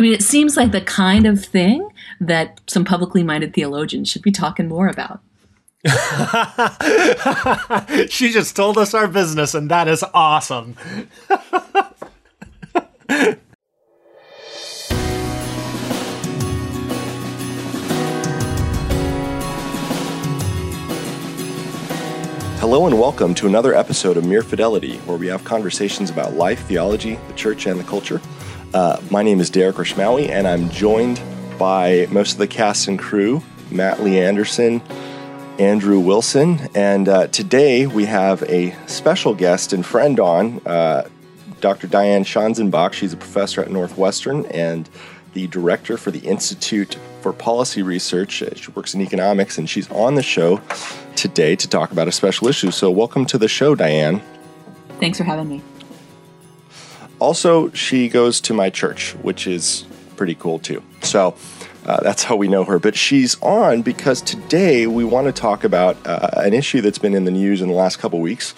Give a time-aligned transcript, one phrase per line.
[0.00, 1.86] I mean, it seems like the kind of thing
[2.22, 5.20] that some publicly minded theologians should be talking more about.
[8.10, 10.74] she just told us our business, and that is awesome.
[22.58, 26.60] Hello and welcome to another episode of Mere Fidelity, where we have conversations about life,
[26.60, 28.22] theology, the church, and the culture.
[28.72, 31.20] Uh, my name is Derek Rishmawi, and I'm joined
[31.58, 34.80] by most of the cast and crew Matt Lee Anderson,
[35.58, 41.08] Andrew Wilson, and uh, today we have a special guest and friend on, uh,
[41.60, 41.88] Dr.
[41.88, 42.92] Diane Schanzenbach.
[42.92, 44.88] She's a professor at Northwestern and
[45.32, 48.40] the director for the Institute for Policy Research.
[48.40, 50.60] Uh, she works in economics, and she's on the show
[51.16, 52.70] today to talk about a special issue.
[52.70, 54.22] So, welcome to the show, Diane.
[55.00, 55.62] Thanks for having me.
[57.20, 59.84] Also, she goes to my church, which is
[60.16, 60.82] pretty cool too.
[61.02, 61.36] So,
[61.86, 62.78] uh, that's how we know her.
[62.78, 67.14] But she's on because today we want to talk about uh, an issue that's been
[67.14, 68.54] in the news in the last couple weeks.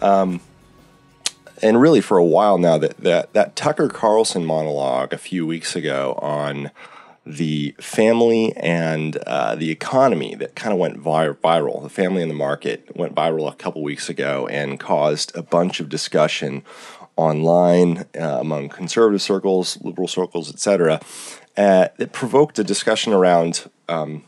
[0.00, 0.40] Um,
[1.62, 5.74] and really for a while now that, that that Tucker Carlson monologue a few weeks
[5.74, 6.70] ago on
[7.26, 11.82] the family and uh, the economy that kind of went vi- viral.
[11.82, 15.78] The family and the market went viral a couple weeks ago and caused a bunch
[15.78, 16.62] of discussion
[17.18, 21.00] online uh, among conservative circles, liberal circles, etc.
[21.56, 24.24] Uh, it provoked a discussion around um,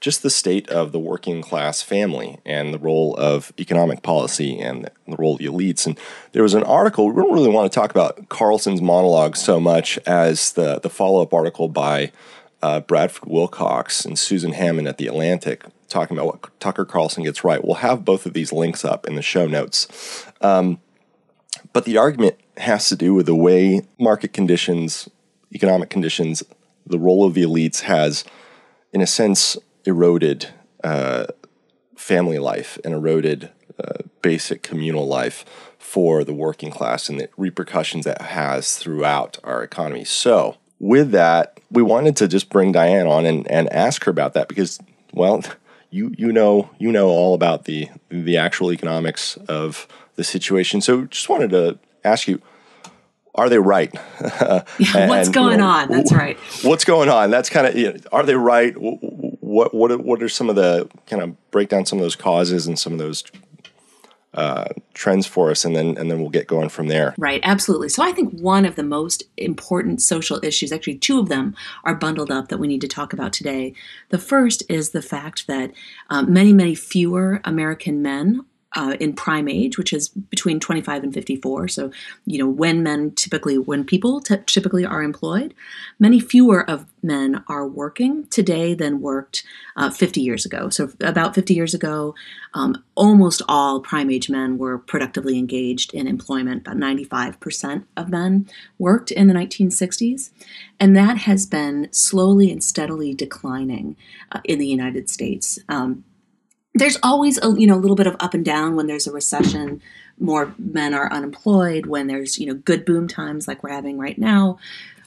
[0.00, 4.90] just the state of the working class family and the role of economic policy and
[5.08, 5.86] the role of the elites.
[5.86, 5.98] And
[6.32, 7.08] there was an article.
[7.08, 11.22] We don't really want to talk about Carlson's monologue so much as the the follow
[11.22, 12.12] up article by
[12.60, 17.44] uh, Bradford Wilcox and Susan Hammond at The Atlantic talking about what Tucker Carlson gets
[17.44, 17.64] right.
[17.64, 20.26] We'll have both of these links up in the show notes.
[20.40, 20.80] Um,
[21.74, 25.10] but the argument has to do with the way market conditions,
[25.52, 26.42] economic conditions,
[26.86, 28.24] the role of the elites has,
[28.92, 30.50] in a sense, eroded
[30.84, 31.26] uh,
[31.96, 33.50] family life and eroded
[33.82, 35.44] uh, basic communal life
[35.76, 40.04] for the working class and the repercussions that has throughout our economy.
[40.04, 44.34] So, with that, we wanted to just bring Diane on and, and ask her about
[44.34, 44.78] that because,
[45.12, 45.42] well,
[45.90, 50.80] you you know you know all about the the actual economics of the situation.
[50.80, 52.40] So just wanted to ask you,
[53.34, 53.92] are they right?
[54.22, 55.88] yeah, what's going on?
[55.88, 56.38] That's right.
[56.62, 57.30] What's going on?
[57.30, 58.74] That's kind of you know, are they right?
[58.76, 62.66] What what what are some of the kind of break down some of those causes
[62.66, 63.24] and some of those
[64.34, 67.14] uh, trends for us, and then and then we'll get going from there.
[67.18, 67.88] Right, absolutely.
[67.88, 71.94] So I think one of the most important social issues, actually two of them, are
[71.94, 73.74] bundled up that we need to talk about today.
[74.10, 75.72] The first is the fact that
[76.10, 81.14] um, many many fewer American men uh, in prime age, which is between 25 and
[81.14, 81.68] 54.
[81.68, 81.90] So,
[82.26, 85.54] you know, when men typically, when people t- typically are employed,
[85.98, 89.44] many fewer of men are working today than worked
[89.76, 90.68] uh, 50 years ago.
[90.70, 92.14] So, about 50 years ago,
[92.54, 96.62] um, almost all prime age men were productively engaged in employment.
[96.62, 98.48] About 95% of men
[98.78, 100.30] worked in the 1960s.
[100.80, 103.96] And that has been slowly and steadily declining
[104.32, 105.58] uh, in the United States.
[105.68, 106.04] Um,
[106.74, 109.12] there's always a you know a little bit of up and down when there's a
[109.12, 109.80] recession
[110.18, 114.18] more men are unemployed when there's you know good boom times like we're having right
[114.18, 114.58] now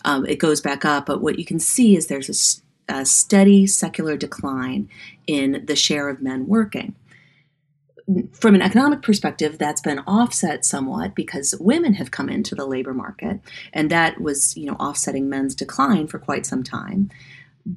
[0.07, 1.05] um, it goes back up.
[1.05, 4.89] But what you can see is there's a, a steady secular decline
[5.27, 6.95] in the share of men working.
[8.31, 12.93] From an economic perspective, that's been offset somewhat because women have come into the labor
[12.93, 13.41] market,
[13.73, 17.09] and that was, you know, offsetting men's decline for quite some time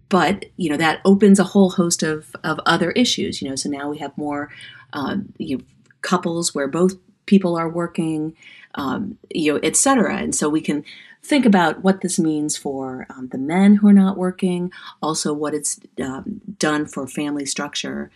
[0.09, 3.69] but you know that opens a whole host of, of other issues you know so
[3.69, 4.51] now we have more
[4.93, 5.65] um, you know,
[6.03, 6.95] couples where both
[7.27, 8.35] people are working
[8.75, 10.17] um, you know et cetera.
[10.17, 10.85] And so we can
[11.23, 15.55] think about what this means for um, the men who are not working also what
[15.55, 18.11] it's um, done for family structure.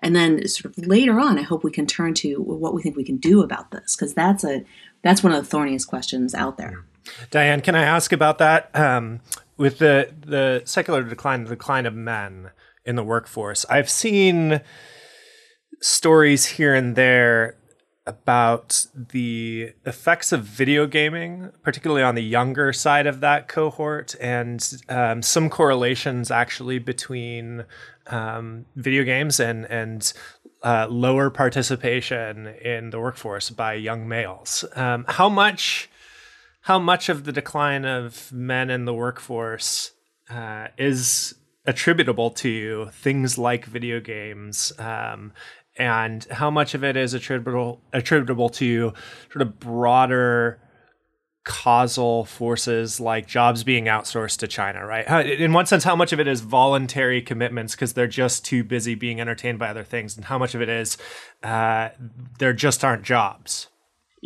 [0.00, 2.96] And then sort of later on i hope we can turn to what we think
[2.96, 4.62] we can do about this because that's a
[5.02, 6.84] that's one of the thorniest questions out there.
[7.30, 8.70] Diane can i ask about that?
[8.74, 9.20] Um,
[9.56, 12.50] with the the secular decline, the decline of men
[12.84, 14.60] in the workforce, I've seen
[15.80, 17.56] stories here and there
[18.06, 24.80] about the effects of video gaming, particularly on the younger side of that cohort, and
[24.88, 27.64] um, some correlations actually between
[28.06, 30.12] um, video games and and
[30.62, 34.64] uh, lower participation in the workforce by young males.
[34.74, 35.90] Um, how much
[36.66, 39.92] how much of the decline of men in the workforce
[40.28, 41.32] uh, is
[41.64, 45.32] attributable to things like video games um,
[45.78, 48.92] and how much of it is attributable attributable to
[49.30, 50.60] sort of broader
[51.44, 55.06] causal forces like jobs being outsourced to China, right?
[55.24, 58.96] In one sense, how much of it is voluntary commitments because they're just too busy
[58.96, 60.98] being entertained by other things, and how much of it is
[61.44, 61.90] uh,
[62.40, 63.68] there just aren't jobs?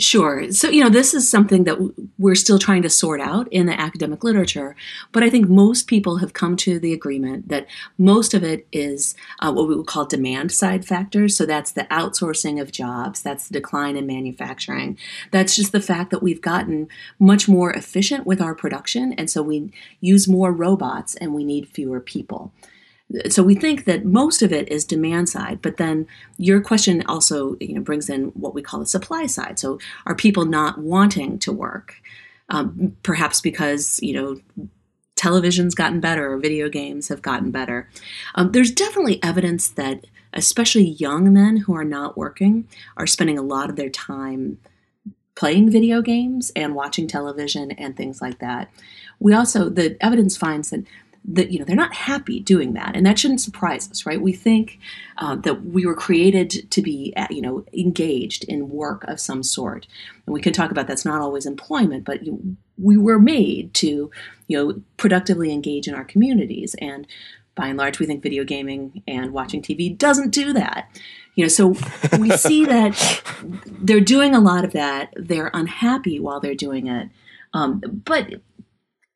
[0.01, 0.51] Sure.
[0.51, 1.79] So, you know, this is something that
[2.19, 4.75] we're still trying to sort out in the academic literature.
[5.13, 7.67] But I think most people have come to the agreement that
[7.99, 11.37] most of it is uh, what we would call demand side factors.
[11.37, 14.97] So that's the outsourcing of jobs, that's the decline in manufacturing.
[15.33, 16.89] That's just the fact that we've gotten
[17.19, 19.13] much more efficient with our production.
[19.13, 19.71] And so we
[20.01, 22.53] use more robots and we need fewer people
[23.29, 27.57] so we think that most of it is demand side but then your question also
[27.61, 29.59] you know brings in what we call the supply side.
[29.59, 31.97] So are people not wanting to work?
[32.49, 34.69] Um, perhaps because you know
[35.17, 37.89] television's gotten better or video games have gotten better.
[38.35, 42.67] Um, there's definitely evidence that especially young men who are not working
[42.97, 44.59] are spending a lot of their time
[45.35, 48.71] playing video games and watching television and things like that.
[49.19, 50.85] We also the evidence finds that
[51.25, 52.97] that you know they're not happy doing that.
[52.97, 54.21] And that shouldn't surprise us right?
[54.21, 54.79] We think
[55.19, 59.43] uh, that we were created to be uh, you know engaged in work of some
[59.43, 59.87] sort.
[60.27, 64.11] And we can talk about that's not always employment but you we were made to
[64.49, 66.75] you know productively engage in our communities.
[66.81, 67.07] And
[67.55, 70.89] by and large we think video gaming and watching tv doesn't do that.
[71.35, 71.75] You know so
[72.19, 73.23] we see that
[73.67, 75.13] they're doing a lot of that.
[75.17, 77.11] They're unhappy while they're doing it.
[77.53, 78.41] Um, but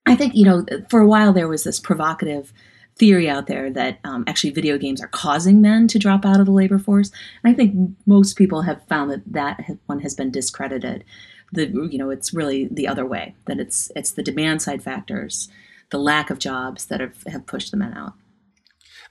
[0.06, 2.52] I think, you know, for a while there was this provocative
[2.96, 6.46] theory out there that um, actually video games are causing men to drop out of
[6.46, 7.10] the labor force.
[7.42, 11.04] And I think most people have found that that one has been discredited.
[11.52, 15.48] The you know it's really the other way that it's it's the demand side factors,
[15.90, 18.14] the lack of jobs that have, have pushed the men out.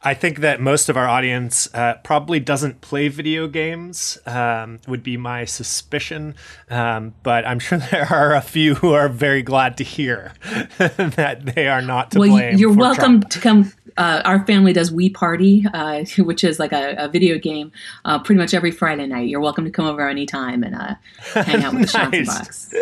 [0.03, 5.01] I think that most of our audience uh, probably doesn't play video games, um, would
[5.01, 6.35] be my suspicion.
[6.69, 10.33] Um, but I'm sure there are a few who are very glad to hear
[10.77, 12.57] that they are not to well, blame.
[12.57, 13.29] You're welcome Trump.
[13.29, 17.37] to come uh, our family does Wii Party, uh, which is like a, a video
[17.37, 17.71] game,
[18.05, 19.27] uh, pretty much every Friday night.
[19.27, 20.95] You're welcome to come over anytime and uh,
[21.33, 22.27] hang out with the nice.
[22.27, 22.73] Box.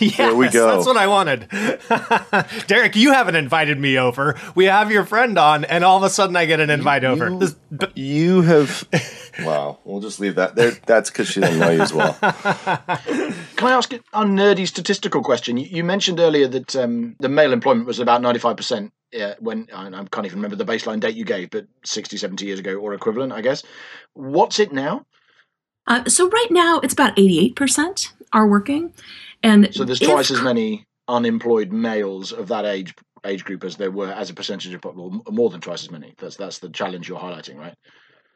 [0.00, 0.74] yes, There we go.
[0.74, 1.48] That's what I wanted.
[2.66, 4.38] Derek, you haven't invited me over.
[4.54, 7.08] We have your friend on, and all of a sudden I get an invite you,
[7.08, 7.30] over.
[7.38, 7.56] This,
[7.94, 8.88] you have.
[9.40, 10.72] wow, we'll just leave that there.
[10.86, 12.14] That's because she didn't know you as well.
[12.20, 15.56] Can I ask a nerdy statistical question?
[15.56, 19.90] You, you mentioned earlier that um, the male employment was about 95% yeah, when I
[20.10, 23.32] can't even remember the baseline date you gave, but 60, 70 years ago or equivalent,
[23.32, 23.62] I guess.
[24.14, 25.06] What's it now?
[25.86, 28.92] Uh, so right now it's about 88% are working.
[29.42, 32.94] And so there's twice as many unemployed males of that age
[33.24, 36.14] age group as there were as a percentage of well, more than twice as many.
[36.18, 37.74] That's that's the challenge you're highlighting, right?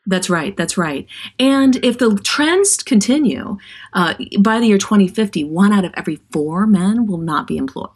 [0.07, 0.57] That's right.
[0.57, 1.07] That's right.
[1.39, 3.59] And if the trends continue,
[3.93, 7.91] uh, by the year 2050, one out of every four men will not be employed,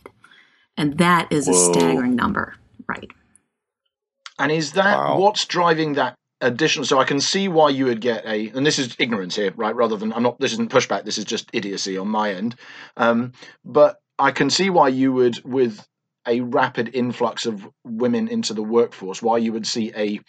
[0.76, 1.54] and that is Whoa.
[1.54, 2.54] a staggering number.
[2.86, 3.10] Right.
[4.38, 5.18] And is that wow.
[5.18, 6.84] what's driving that additional?
[6.84, 9.74] So I can see why you would get a, and this is ignorance here, right?
[9.74, 10.38] Rather than I'm not.
[10.38, 11.04] This isn't pushback.
[11.04, 12.56] This is just idiocy on my end.
[12.96, 13.32] Um,
[13.64, 15.86] but I can see why you would, with
[16.26, 20.20] a rapid influx of women into the workforce, why you would see a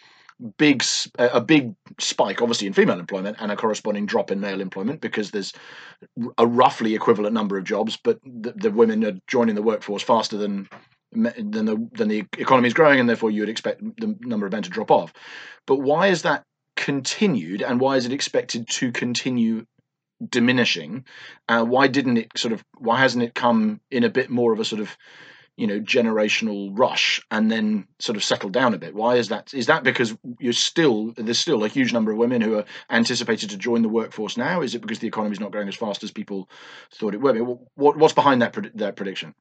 [0.57, 0.83] big
[1.19, 5.29] a big spike obviously in female employment and a corresponding drop in male employment because
[5.29, 5.53] there's
[6.39, 10.35] a roughly equivalent number of jobs but the, the women are joining the workforce faster
[10.35, 10.67] than
[11.15, 14.51] then the then the economy is growing, and therefore you would expect the number of
[14.51, 15.13] men to drop off.
[15.67, 16.43] But why is that
[16.75, 19.65] continued, and why is it expected to continue
[20.27, 21.05] diminishing?
[21.47, 22.63] Uh, why didn't it sort of?
[22.77, 24.97] Why hasn't it come in a bit more of a sort of
[25.57, 28.95] you know generational rush and then sort of settle down a bit.
[28.95, 29.53] Why is that?
[29.53, 33.49] Is that because you're still there's still a huge number of women who are anticipated
[33.51, 34.61] to join the workforce now?
[34.61, 36.49] Is it because the economy is not growing as fast as people
[36.93, 37.37] thought it would?
[37.75, 39.35] What, what's behind that that prediction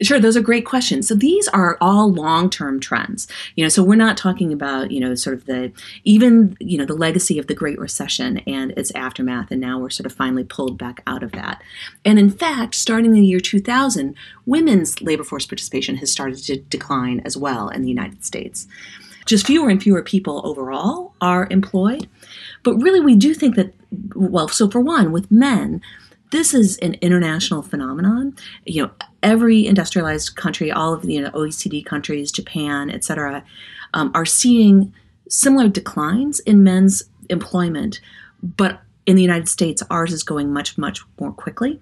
[0.00, 1.08] Sure, those are great questions.
[1.08, 3.26] So these are all long-term trends.
[3.56, 5.72] You know, so we're not talking about, you know, sort of the
[6.04, 9.90] even, you know, the legacy of the Great Recession and its aftermath and now we're
[9.90, 11.62] sort of finally pulled back out of that.
[12.04, 14.14] And in fact, starting in the year 2000,
[14.46, 18.68] women's labor force participation has started to decline as well in the United States.
[19.26, 22.08] Just fewer and fewer people overall are employed.
[22.62, 23.74] But really we do think that
[24.14, 25.80] well, so for one, with men,
[26.30, 28.36] this is an international phenomenon.
[28.64, 28.90] You know,
[29.22, 33.44] every industrialized country, all of the you know, OECD countries, Japan, etc.,
[33.94, 34.92] um, are seeing
[35.28, 38.00] similar declines in men's employment,
[38.42, 41.80] but in the United States, ours is going much, much more quickly.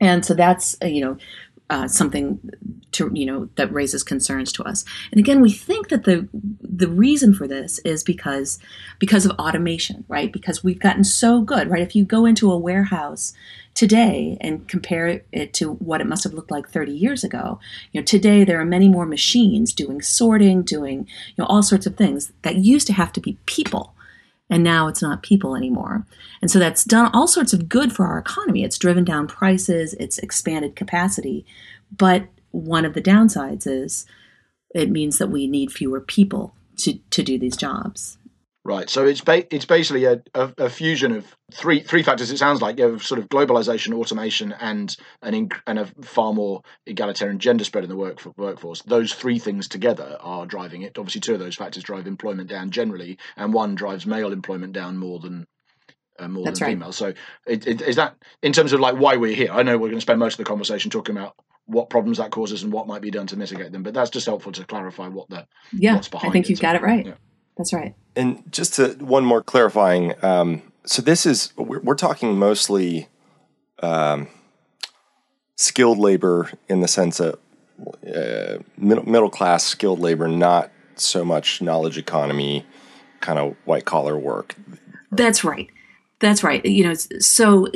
[0.00, 1.16] And so that's uh, you know
[1.70, 2.38] uh, something
[2.92, 4.84] to you know that raises concerns to us.
[5.10, 8.58] And again, we think that the the reason for this is because
[8.98, 10.32] because of automation, right?
[10.32, 11.82] Because we've gotten so good, right?
[11.82, 13.32] If you go into a warehouse
[13.74, 17.60] today and compare it to what it must have looked like 30 years ago,
[17.92, 21.86] you know, today there are many more machines doing sorting, doing, you know, all sorts
[21.86, 23.94] of things that used to have to be people.
[24.50, 26.06] And now it's not people anymore.
[26.40, 28.64] And so that's done all sorts of good for our economy.
[28.64, 31.44] It's driven down prices, it's expanded capacity.
[31.96, 34.06] But one of the downsides is
[34.74, 38.18] it means that we need fewer people to, to do these jobs.
[38.64, 38.90] Right.
[38.90, 42.30] So it's ba- it's basically a, a, a, fusion of three three factors.
[42.30, 46.60] It sounds like of sort of globalization, automation, and an inc- and a far more
[46.84, 48.82] egalitarian gender spread in the work workforce.
[48.82, 50.98] Those three things together are driving it.
[50.98, 54.98] Obviously, two of those factors drive employment down generally, and one drives male employment down
[54.98, 55.46] more than
[56.18, 56.72] uh, more That's than right.
[56.74, 56.92] female.
[56.92, 57.14] So
[57.46, 59.50] it, it, is that in terms of like why we're here?
[59.50, 61.34] I know we're going to spend most of the conversation talking about
[61.68, 63.82] what problems that causes and what might be done to mitigate them.
[63.82, 65.94] But that's just helpful to clarify what the yeah.
[65.94, 67.06] What's behind I think you've got it right.
[67.06, 67.14] Yeah.
[67.56, 67.94] That's right.
[68.16, 70.14] And just to one more clarifying.
[70.24, 73.08] Um, so this is we're, we're talking mostly
[73.82, 74.28] um,
[75.56, 77.38] skilled labor in the sense of
[78.06, 82.64] uh, middle, middle class skilled labor, not so much knowledge economy
[83.20, 84.56] kind of white collar work.
[85.10, 85.68] That's right.
[86.20, 86.64] That's right.
[86.64, 87.68] You know, so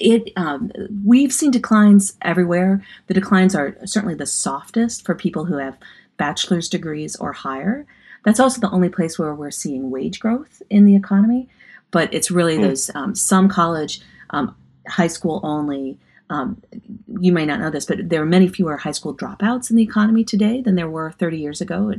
[0.00, 0.72] it um,
[1.04, 2.82] we've seen declines everywhere.
[3.06, 5.76] The declines are certainly the softest for people who have
[6.16, 7.86] bachelor's degrees or higher.
[8.24, 11.48] That's also the only place where we're seeing wage growth in the economy.
[11.90, 12.62] But it's really mm.
[12.62, 14.54] those um, some college, um,
[14.88, 15.98] high school only.
[16.28, 16.62] Um,
[17.20, 19.82] you may not know this, but there are many fewer high school dropouts in the
[19.82, 21.92] economy today than there were 30 years ago.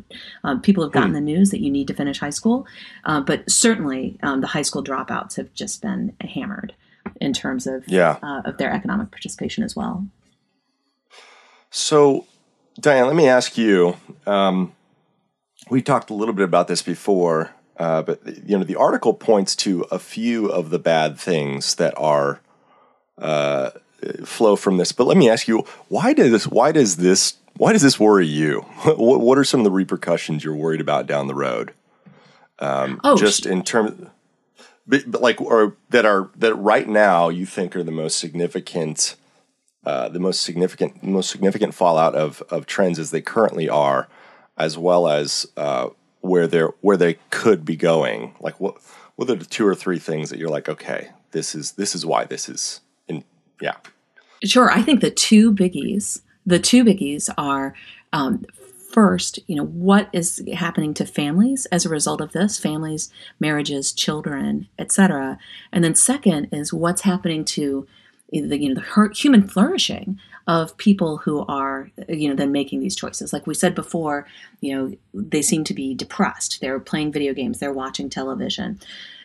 [0.45, 1.15] Um, people have gotten mm.
[1.15, 2.65] the news that you need to finish high school,
[3.03, 6.73] uh, but certainly um, the high school dropouts have just been hammered
[7.21, 8.17] in terms of yeah.
[8.21, 10.05] uh, of their economic participation as well.
[11.69, 12.25] So,
[12.79, 13.95] Diane, let me ask you.
[14.25, 14.73] Um,
[15.69, 19.55] we talked a little bit about this before, uh, but you know the article points
[19.57, 22.41] to a few of the bad things that are
[23.17, 23.69] uh,
[24.25, 24.91] flow from this.
[24.91, 26.47] But let me ask you, why does this?
[26.47, 27.35] Why does this?
[27.55, 28.61] Why does this worry you?
[28.83, 31.73] what, what are some of the repercussions you're worried about down the road?
[32.59, 34.09] Um, oh, just in terms
[34.91, 39.15] but, but like or that are that right now you think are the most significant
[39.85, 44.09] uh, the most significant most significant fallout of of trends as they currently are,
[44.57, 45.87] as well as uh,
[46.19, 48.35] where they're where they could be going.
[48.41, 48.75] Like what
[49.15, 52.05] what are the two or three things that you're like, okay, this is this is
[52.05, 53.23] why this is in
[53.61, 53.77] yeah.
[54.43, 57.73] Sure, I think the two biggies the two biggies are
[58.11, 58.45] um,
[58.91, 63.91] first, you know, what is happening to families as a result of this, families, marriages,
[63.91, 65.37] children, etc.
[65.71, 67.87] And then second is what's happening to
[68.31, 70.17] the you know the human flourishing
[70.47, 73.33] of people who are you know then making these choices.
[73.33, 74.25] Like we said before
[74.61, 76.61] you know they seem to be depressed.
[76.61, 77.59] They're playing video games.
[77.59, 78.79] They're watching television.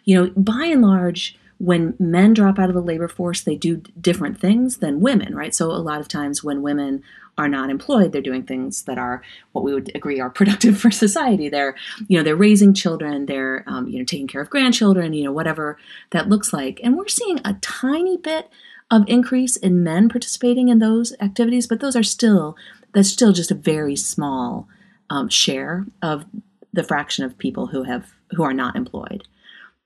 [0.04, 3.76] You know by and large when men drop out of the labor force they do
[4.00, 5.54] different things than women right?
[5.54, 7.02] So a lot of times when women
[7.38, 8.12] are not employed.
[8.12, 11.48] They're doing things that are what we would agree are productive for society.
[11.48, 11.74] They're
[12.08, 13.26] you know they're raising children.
[13.26, 15.78] They're um, you know taking care of grandchildren you know whatever
[16.10, 16.80] that looks like.
[16.82, 18.48] And we're seeing a tiny bit
[18.90, 22.56] of increase in men participating in those activities but those are still
[22.94, 24.68] that's still just a very small
[25.10, 26.24] um, share of
[26.72, 29.26] the fraction of people who have who are not employed.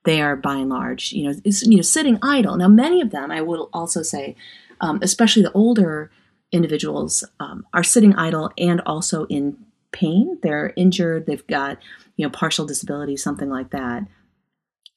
[0.04, 2.57] They are by and large you know you know sitting idle.
[2.57, 4.37] Now many of them i will also say
[4.83, 6.11] um, especially the older
[6.52, 9.57] individuals um, are sitting idle and also in
[9.92, 10.38] pain.
[10.42, 11.26] They're injured.
[11.26, 11.78] They've got
[12.16, 14.07] you know partial disability, something like that.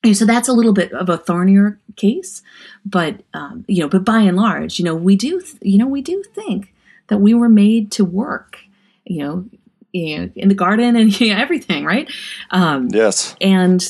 [0.04, 2.42] And so that's a little bit of a thornier case,
[2.86, 6.02] but um, you know, but by and large, you know, we do, you know, we
[6.02, 6.74] do think
[7.08, 8.58] that we were made to work,
[9.06, 9.46] you know,
[9.94, 12.12] you know in the garden and you know, everything, right?
[12.52, 13.36] Um, yes.
[13.40, 13.82] And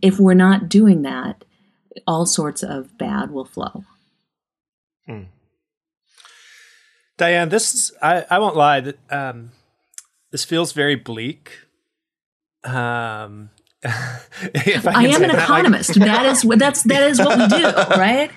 [0.00, 1.44] if we're not doing that,
[2.06, 3.84] all sorts of bad will flow.
[5.06, 5.24] Hmm.
[7.18, 8.80] Diane, this is, I, I won't lie.
[8.80, 9.50] That um,
[10.32, 11.50] this feels very bleak.
[12.64, 13.50] Um,
[13.84, 15.96] I, I am an economist.
[15.96, 17.64] Like, that is that's that is what we do,
[18.00, 18.30] right?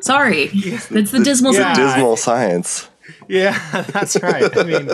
[0.00, 1.74] Sorry, it's the dismal yeah.
[1.74, 1.94] science.
[1.94, 2.88] Dismal science.
[3.28, 4.56] Yeah, that's right.
[4.56, 4.90] I mean,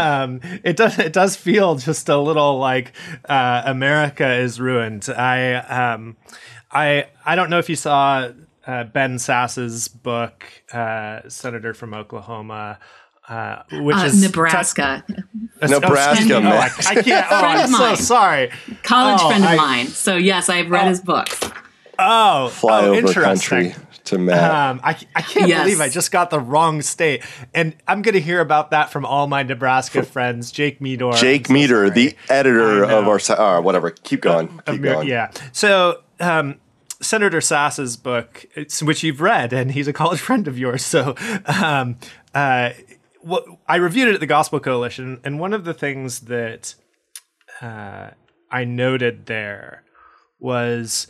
[0.00, 2.92] um, it does it does feel just a little like
[3.28, 5.08] uh, America is ruined.
[5.08, 6.16] I um,
[6.72, 8.30] I I don't know if you saw
[8.66, 12.78] uh, Ben Sasse's book, uh, Senator from Oklahoma,
[13.28, 15.04] uh, which uh, is Nebraska.
[15.06, 15.14] T-
[15.62, 16.52] Nebraska, oh, man.
[16.52, 17.26] I, I, can't.
[17.30, 18.50] Oh, I'm so sorry.
[18.82, 19.86] College oh, friend of I, mine.
[19.86, 21.38] So yes, I've read oh, his books.
[21.98, 23.74] Oh, fly oh, over country
[24.04, 24.50] to Matt.
[24.50, 25.64] Um, I, I can't yes.
[25.64, 27.24] believe I just got the wrong state.
[27.54, 30.50] And I'm going to hear about that from all my Nebraska friends.
[30.50, 31.12] Jake Meador.
[31.12, 33.90] Jake so Meador, the editor of our, uh, whatever.
[33.90, 34.60] Keep going.
[34.66, 35.08] Keep going.
[35.08, 35.30] Yeah.
[35.52, 36.56] So, um,
[37.00, 38.46] Senator Sasse's book,
[38.82, 40.84] which you've read, and he's a college friend of yours.
[40.84, 41.14] So,
[41.46, 41.96] um,
[42.34, 42.70] uh,
[43.20, 46.74] what I reviewed it at the Gospel Coalition, and one of the things that
[47.60, 48.10] uh,
[48.50, 49.84] I noted there
[50.38, 51.06] was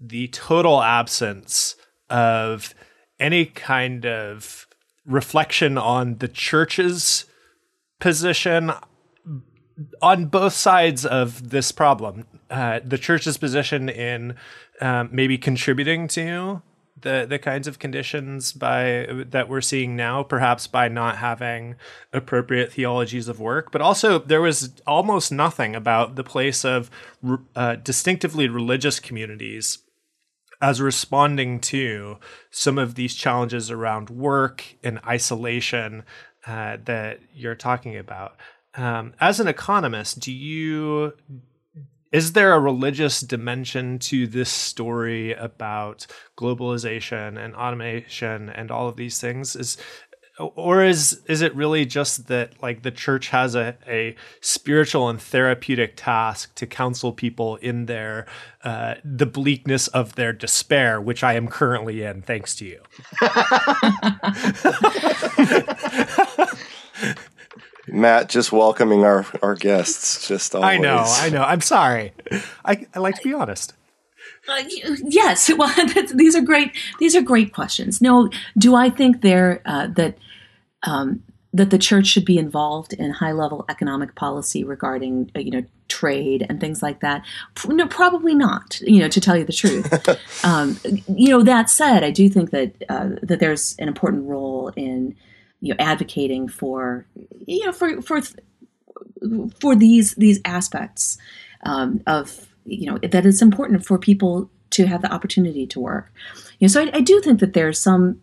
[0.00, 1.76] the total absence
[2.10, 2.74] of
[3.20, 4.66] any kind of
[5.06, 7.24] reflection on the church's
[8.00, 8.72] position
[10.00, 12.26] on both sides of this problem.
[12.50, 14.36] Uh, the church's position in
[14.82, 16.60] um, maybe contributing to
[17.00, 21.76] the the kinds of conditions by that we're seeing now perhaps by not having
[22.12, 23.70] appropriate theologies of work.
[23.70, 26.90] But also there was almost nothing about the place of
[27.54, 29.78] uh, distinctively religious communities
[30.60, 32.18] as responding to
[32.50, 36.04] some of these challenges around work and isolation
[36.46, 38.36] uh, that you're talking about.
[38.74, 41.12] Um, as an economist do you
[42.12, 48.96] is there a religious dimension to this story about globalization and automation and all of
[48.96, 49.56] these things?
[49.56, 49.78] Is
[50.38, 55.20] or is is it really just that like the church has a, a spiritual and
[55.20, 58.26] therapeutic task to counsel people in their
[58.64, 62.80] uh, the bleakness of their despair which i am currently in thanks to you
[68.02, 70.28] Matt just welcoming our, our guests.
[70.28, 70.68] Just always.
[70.68, 71.42] I know, I know.
[71.42, 72.12] I'm sorry.
[72.64, 73.72] I, I like to be honest.
[74.48, 74.62] Uh,
[75.04, 75.72] yes, well,
[76.14, 76.72] these are great.
[76.98, 78.00] These are great questions.
[78.00, 78.28] No,
[78.58, 80.18] do I think there uh, that
[80.82, 85.50] um, that the church should be involved in high level economic policy regarding uh, you
[85.50, 87.24] know trade and things like that?
[87.66, 88.80] No, probably not.
[88.80, 90.44] You know, to tell you the truth.
[90.44, 90.76] um,
[91.08, 95.14] you know, that said, I do think that uh, that there's an important role in
[95.62, 97.06] you know advocating for
[97.46, 98.20] you know for for
[99.60, 101.16] for these these aspects
[101.62, 106.12] um, of you know that it's important for people to have the opportunity to work.
[106.58, 108.20] You know, so I, I do think that there's some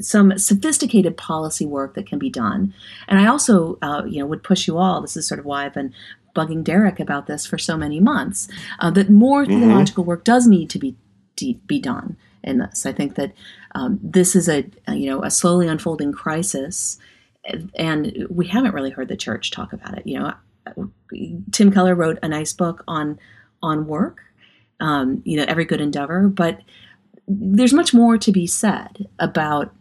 [0.00, 2.72] some sophisticated policy work that can be done,
[3.08, 5.02] and I also uh, you know would push you all.
[5.02, 5.92] This is sort of why I've been
[6.34, 8.48] bugging Derek about this for so many months.
[8.78, 9.60] Uh, that more mm-hmm.
[9.60, 10.96] theological work does need to be
[11.66, 12.86] be done in this.
[12.86, 13.32] I think that
[13.74, 16.98] um, this is a, you know a slowly unfolding crisis,
[17.74, 20.06] and we haven't really heard the church talk about it.
[20.06, 20.90] You know,
[21.52, 23.18] Tim Keller wrote a nice book on
[23.62, 24.20] on work.
[24.80, 26.60] Um, you know, every good endeavor, but
[27.28, 29.72] there's much more to be said about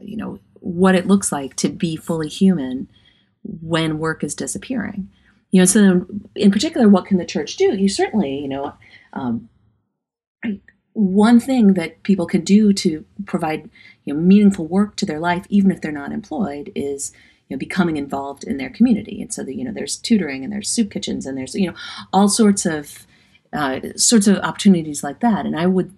[0.00, 2.88] you know what it looks like to be fully human
[3.42, 5.10] when work is disappearing.
[5.50, 7.76] You know, so in particular, what can the church do?
[7.76, 8.72] You certainly, you know,
[9.12, 9.48] um,
[10.94, 13.70] one thing that people can do to provide
[14.04, 17.12] you know, meaningful work to their life, even if they're not employed, is
[17.48, 19.20] you know becoming involved in their community.
[19.20, 21.76] And so that you know there's tutoring and there's soup kitchens and there's you know
[22.12, 23.06] all sorts of
[23.52, 25.46] uh, sorts of opportunities like that.
[25.46, 25.94] And I would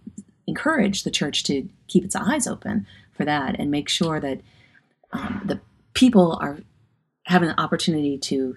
[0.46, 4.40] encourage the church to keep its eyes open for that and make sure that
[5.12, 5.60] um, the
[5.94, 6.58] people are
[7.24, 8.56] having the opportunity to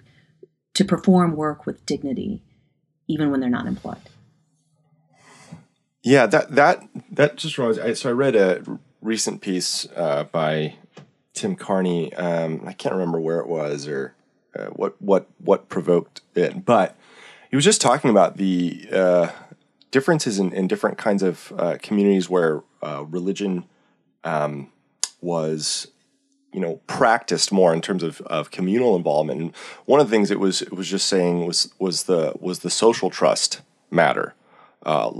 [0.74, 2.42] to perform work with dignity,
[3.08, 3.98] even when they're not employed.
[6.02, 7.78] Yeah, that that that just reminds.
[7.78, 8.62] I, so I read a
[9.00, 10.76] recent piece uh, by
[11.34, 12.14] Tim Carney.
[12.14, 14.14] Um, I can't remember where it was or
[14.56, 16.96] uh, what what what provoked it, but
[17.50, 19.28] he was just talking about the uh,
[19.90, 23.64] differences in, in, different kinds of uh, communities where uh, religion
[24.24, 24.70] um,
[25.20, 25.88] was
[26.52, 30.30] you know practiced more in terms of, of communal involvement and one of the things
[30.30, 34.34] it was it was just saying was was the was the social trust matter
[34.86, 35.12] uh,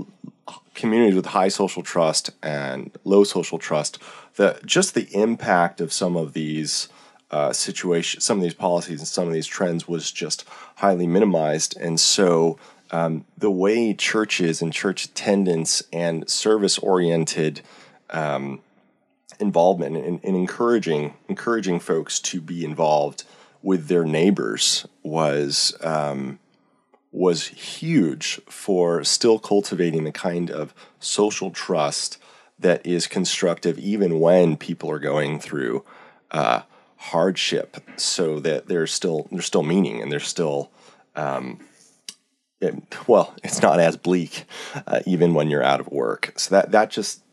[0.79, 3.99] communities with high social trust and low social trust,
[4.35, 6.87] the just the impact of some of these
[7.31, 10.45] uh, situations, some of these policies, and some of these trends was just
[10.77, 11.77] highly minimized.
[11.77, 12.57] And so,
[12.91, 17.61] um, the way churches and church attendance and service oriented
[18.09, 18.61] um,
[19.39, 23.25] involvement and, encouraging encouraging folks to be involved
[23.61, 25.75] with their neighbors was.
[25.81, 26.39] Um,
[27.11, 32.17] was huge for still cultivating the kind of social trust
[32.59, 35.83] that is constructive even when people are going through
[36.31, 36.61] uh,
[36.97, 40.69] hardship so that there's still there's still meaning and there's still
[41.15, 41.59] um,
[42.61, 42.75] it,
[43.07, 44.43] well it's not as bleak
[44.85, 46.33] uh, even when you're out of work.
[46.37, 47.23] So that that just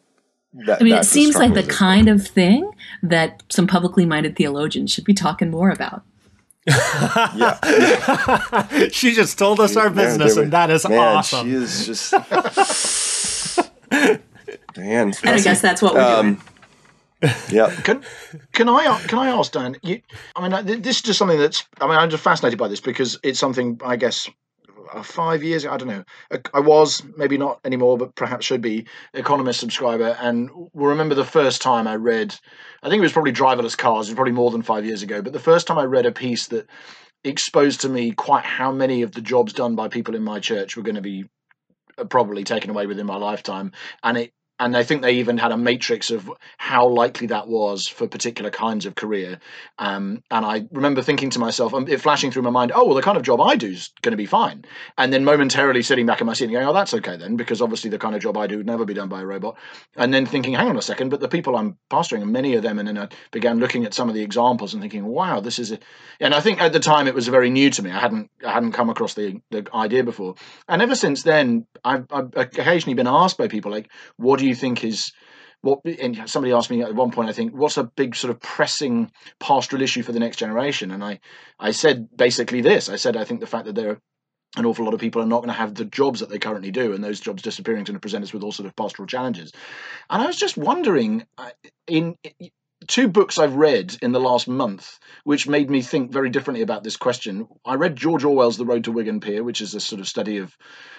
[0.65, 2.71] that, I mean, it seems like the kind of thing
[3.03, 6.03] that some publicly minded theologians should be talking more about
[6.67, 7.59] yeah.
[8.91, 11.47] she just told us our business, man, and that is man, awesome.
[11.47, 12.13] She is just.
[14.75, 16.43] Dan, and I guess that's what we're um,
[17.23, 17.35] doing.
[17.49, 17.75] Yeah.
[17.83, 18.03] Can
[18.53, 19.77] can I can I ask Dan?
[19.83, 20.03] You,
[20.35, 21.65] I mean, this is just something that's.
[21.81, 24.29] I mean, I'm just fascinated by this because it's something I guess
[25.03, 25.67] five years.
[25.67, 26.05] I don't know.
[26.55, 31.25] I was maybe not anymore, but perhaps should be Economist subscriber, and will remember the
[31.25, 32.35] first time I read.
[32.83, 34.09] I think it was probably driverless cars.
[34.09, 35.23] It was probably more than five years ago.
[35.23, 36.69] But the first time I read a piece that
[37.25, 40.77] exposed to me quite how many of the jobs done by people in my church
[40.77, 41.25] were going to be
[41.99, 45.53] uh, probably taken away within my lifetime, and it and I think they even had
[45.53, 49.39] a matrix of how likely that was for particular kinds of career.
[49.79, 52.95] Um, and I remember thinking to myself, um, it flashing through my mind, oh well,
[52.95, 54.65] the kind of job I do is going to be fine.
[54.97, 57.61] And then momentarily sitting back in my seat and going, oh, that's okay then, because
[57.61, 59.57] obviously the kind of job I do would never be done by a robot.
[59.97, 62.79] And then thinking, hang on a second, but the people I'm pastoring, many of them,
[62.79, 65.77] and then I began looking at some of the examples and thinking, wow, this is.
[66.21, 67.91] And I think at the time it was very new to me.
[67.91, 70.35] I hadn't I hadn't come across the the idea before.
[70.69, 74.55] And ever since then, I've, I've occasionally been asked by people like, what do you
[74.55, 75.13] think is
[75.63, 78.41] what and somebody asked me at one point i think what's a big sort of
[78.41, 81.19] pressing pastoral issue for the next generation and i
[81.59, 84.01] i said basically this i said i think the fact that there are
[84.57, 86.71] an awful lot of people are not going to have the jobs that they currently
[86.71, 89.53] do, and those jobs disappearing going to present us with all sort of pastoral challenges.
[90.09, 91.27] And I was just wondering,
[91.87, 92.17] in
[92.87, 96.85] two books I've read in the last month, which made me think very differently about
[96.85, 97.49] this question.
[97.65, 100.39] I read George Orwell's The Road to Wigan Pier, which is a sort of study
[100.39, 100.57] of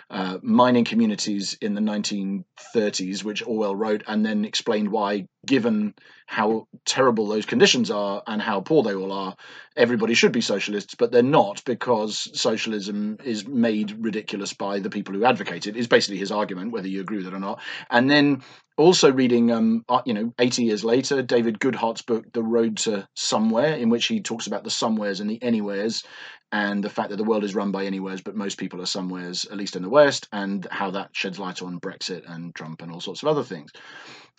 [0.09, 5.95] uh, mining communities in the 1930s, which Orwell wrote, and then explained why, given
[6.27, 9.35] how terrible those conditions are and how poor they all are,
[9.75, 15.15] everybody should be socialists, but they're not because socialism is made ridiculous by the people
[15.15, 15.75] who advocate it.
[15.75, 17.61] Is basically his argument, whether you agree with it or not.
[17.89, 18.43] And then
[18.77, 23.07] also reading, um, uh, you know, 80 years later, David Goodhart's book, The Road to
[23.15, 26.03] Somewhere, in which he talks about the somewheres and the anywheres
[26.51, 29.45] and the fact that the world is run by anywheres, but most people are somewheres,
[29.45, 32.91] at least in the West, and how that sheds light on Brexit and Trump and
[32.91, 33.71] all sorts of other things.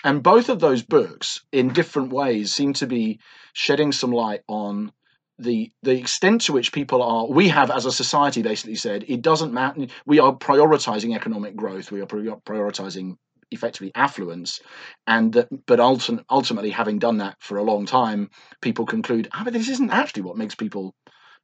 [0.05, 3.19] And both of those books, in different ways, seem to be
[3.53, 4.93] shedding some light on
[5.39, 9.23] the the extent to which people are we have as a society basically said it
[9.23, 13.17] doesn't matter we are prioritizing economic growth we are prioritizing
[13.53, 14.61] effectively affluence
[15.07, 18.31] and that but ultimately, having done that for a long time
[18.61, 20.95] people conclude ah, but this isn't actually what makes people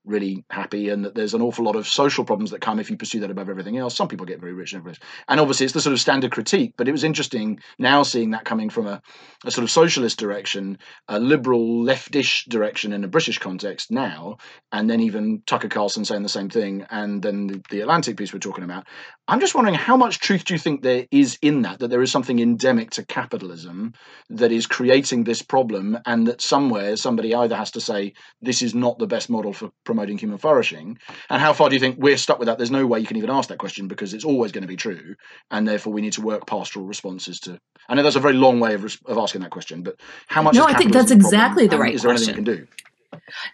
[0.04, 2.96] really happy and that there's an awful lot of social problems that come if you
[2.96, 3.96] pursue that above everything else.
[3.96, 6.74] Some people get very rich and everything and obviously it's the sort of standard critique
[6.76, 9.00] but it was interesting now seeing that coming from a,
[9.44, 14.36] a sort of socialist direction a liberal leftish direction in a british context now
[14.72, 18.32] and then even tucker carlson saying the same thing and then the, the atlantic piece
[18.32, 18.86] we're talking about
[19.28, 22.02] i'm just wondering how much truth do you think there is in that that there
[22.02, 23.92] is something endemic to capitalism
[24.30, 28.74] that is creating this problem and that somewhere somebody either has to say this is
[28.74, 30.98] not the best model for promoting human flourishing?
[31.30, 32.58] And how far do you think we're stuck with that?
[32.58, 34.76] There's no way you can even ask that question because it's always going to be
[34.76, 35.16] true,
[35.50, 37.58] and therefore we need to work pastoral responses to.
[37.88, 40.54] I know that's a very long way of, of asking that question, but how much?
[40.54, 41.94] No, I think that's exactly the right.
[41.94, 42.34] Is there question.
[42.34, 42.66] anything you can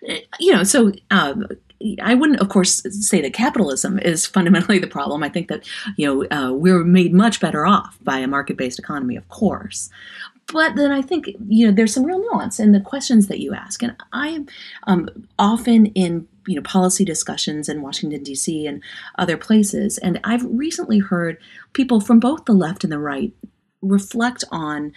[0.07, 0.23] do?
[0.39, 0.93] You know, so.
[1.11, 1.47] Um,
[2.03, 5.23] I wouldn't, of course, say that capitalism is fundamentally the problem.
[5.23, 5.66] I think that
[5.97, 9.90] you know uh, we're made much better off by a market-based economy, of course
[10.53, 13.55] but then I think you know there's some real nuance in the questions that you
[13.55, 14.47] ask, and I am
[14.87, 18.66] um, often in you know policy discussions in Washington D.C.
[18.66, 18.83] and
[19.19, 21.38] other places, and I've recently heard
[21.73, 23.33] people from both the left and the right
[23.83, 24.93] reflect on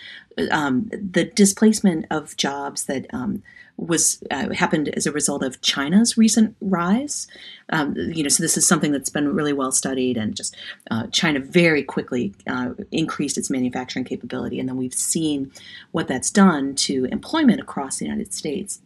[0.51, 3.41] um, the displacement of jobs that um,
[3.77, 7.27] was uh, happened as a result of China's recent rise.
[7.69, 10.55] Um, you know, so this is something that's been really well studied, and just
[10.91, 15.51] uh, China very quickly uh, increased its manufacturing capability, and then we've seen
[15.91, 18.81] what that's done to employment across the United States,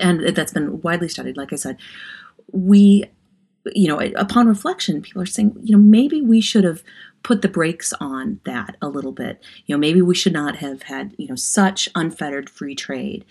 [0.00, 1.36] and that's been widely studied.
[1.36, 1.76] Like I said,
[2.52, 3.04] we,
[3.74, 6.82] you know, upon reflection, people are saying, you know, maybe we should have
[7.22, 9.42] put the brakes on that a little bit.
[9.66, 13.24] You know, maybe we should not have had, you know, such unfettered free trade.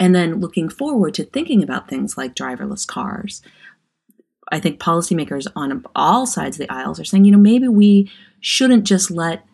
[0.00, 3.42] And then looking forward to thinking about things like driverless cars.
[4.50, 8.10] I think policymakers on all sides of the aisles are saying, you know, maybe we
[8.40, 9.44] shouldn't just let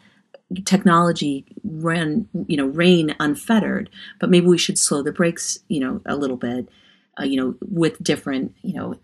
[0.64, 6.00] technology run, you know, reign unfettered, but maybe we should slow the brakes, you know,
[6.06, 6.68] a little bit,
[7.20, 8.94] uh, you know, with different, you know,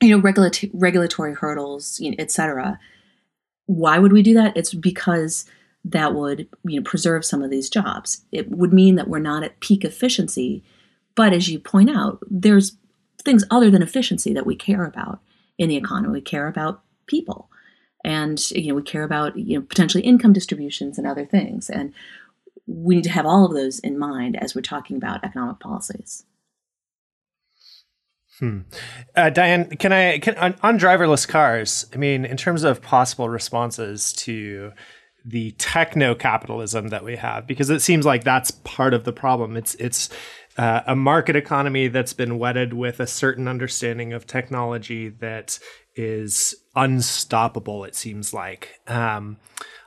[0.00, 2.80] you know, regulatory regulatory hurdles, you know, et cetera,
[3.66, 4.56] why would we do that?
[4.56, 5.44] It's because
[5.84, 8.22] that would you know preserve some of these jobs.
[8.32, 10.62] It would mean that we're not at peak efficiency,
[11.14, 12.76] but as you point out, there's
[13.22, 15.20] things other than efficiency that we care about
[15.58, 16.12] in the economy.
[16.12, 17.50] We care about people,
[18.04, 21.92] and you know we care about you know potentially income distributions and other things, and
[22.66, 26.24] we need to have all of those in mind as we're talking about economic policies.
[28.38, 28.60] Hmm.
[29.14, 31.86] Uh, Diane, can I can on, on, driverless cars?
[31.92, 34.72] I mean, in terms of possible responses to
[35.24, 39.56] the techno capitalism that we have because it seems like that's part of the problem.
[39.56, 40.08] It's it's
[40.56, 45.58] uh, a market economy that's been wedded with a certain understanding of technology that
[45.94, 47.84] is unstoppable.
[47.84, 48.80] It seems like.
[48.86, 49.38] Um,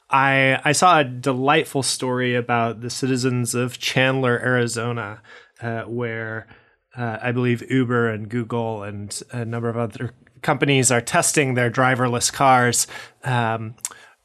[0.10, 5.22] I I saw a delightful story about the citizens of Chandler, Arizona,
[5.62, 6.48] uh, where
[6.96, 11.72] uh, I believe Uber and Google and a number of other companies are testing their
[11.72, 12.86] driverless cars.
[13.24, 13.76] Um,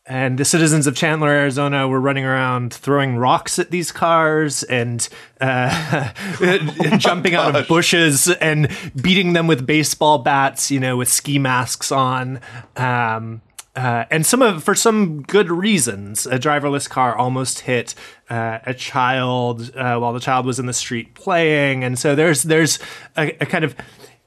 [0.08, 5.06] and the citizens of Chandler, Arizona, were running around throwing rocks at these cars and
[5.38, 6.12] uh,
[6.96, 11.92] jumping out of bushes and beating them with baseball bats, you know, with ski masks
[11.92, 12.40] on.
[12.74, 13.42] Um,
[13.76, 17.94] uh, and some of for some good reasons, a driverless car almost hit
[18.30, 22.42] uh, a child uh, while the child was in the street playing, and so there's
[22.42, 22.78] there's
[23.16, 23.76] a, a kind of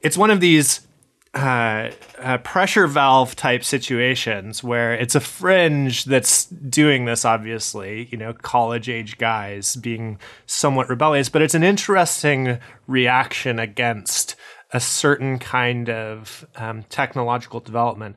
[0.00, 0.86] it's one of these
[1.34, 8.18] uh, uh, pressure valve type situations where it's a fringe that's doing this, obviously, you
[8.18, 14.36] know, college age guys being somewhat rebellious, but it's an interesting reaction against
[14.74, 18.16] a certain kind of um, technological development.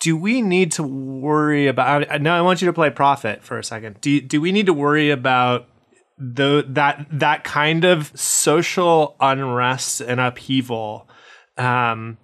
[0.00, 2.20] Do we need to worry about?
[2.20, 4.00] Now, I want you to play prophet for a second.
[4.00, 5.68] Do do we need to worry about
[6.16, 11.08] the that that kind of social unrest and upheaval?
[11.56, 12.18] Um,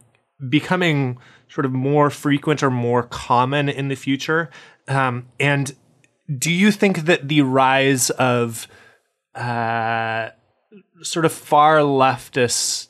[0.49, 1.19] becoming
[1.49, 4.51] sort of more frequent or more common in the future?
[4.89, 5.75] Um, and
[6.39, 8.67] do you think that the rise of
[9.35, 10.31] uh,
[11.03, 12.89] sort of far leftist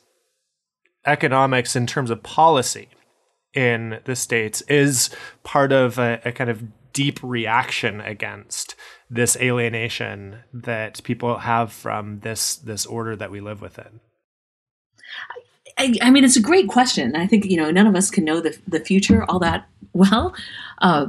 [1.05, 2.89] economics in terms of policy
[3.53, 5.09] in the states is
[5.43, 8.75] part of a, a kind of deep reaction against
[9.09, 13.99] this alienation that people have from this this order that we live within?
[15.77, 17.15] I, I, mean, it's a great question.
[17.15, 20.35] I think you know none of us can know the the future all that well.
[20.79, 21.07] Uh,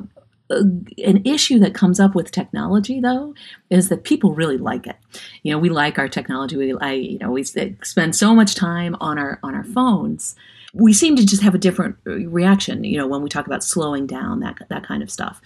[0.49, 3.35] an issue that comes up with technology though
[3.69, 4.97] is that people really like it.
[5.43, 6.57] You know, we like our technology.
[6.57, 10.37] We I, you know we spend so much time on our on our phones.
[10.75, 12.85] We seem to just have a different reaction.
[12.85, 15.41] You know, when we talk about slowing down that that kind of stuff.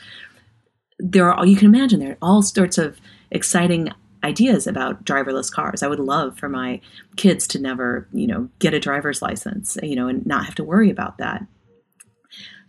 [0.99, 3.91] There are you can imagine there are all sorts of exciting
[4.23, 5.83] ideas about driverless cars.
[5.83, 6.81] I would love for my
[7.17, 10.65] kids to never, you know, get a driver's license, you know, and not have to
[10.65, 11.47] worry about that.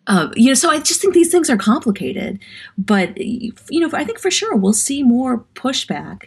[0.07, 2.39] Uh, you know, so I just think these things are complicated,
[2.77, 6.23] but you know, I think for sure we'll see more pushback.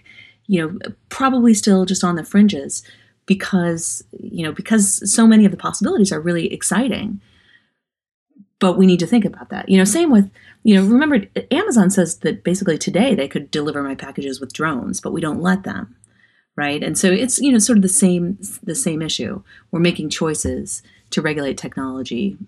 [0.47, 2.83] You know, probably still just on the fringes,
[3.27, 7.21] because you know, because so many of the possibilities are really exciting.
[8.61, 9.69] But we need to think about that.
[9.69, 10.31] You know, same with
[10.63, 15.01] you know, remember Amazon says that basically today they could deliver my packages with drones,
[15.01, 15.95] but we don't let them,
[16.57, 16.83] right?
[16.83, 19.43] And so it's you know sort of the same the same issue.
[19.71, 22.39] We're making choices to regulate technology,